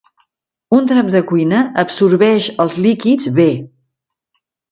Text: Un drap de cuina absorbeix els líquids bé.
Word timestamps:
Un 0.77 0.87
drap 0.91 1.11
de 1.15 1.19
cuina 1.31 1.59
absorbeix 1.83 2.47
els 2.65 2.79
líquids 2.87 3.31
bé. 3.39 3.49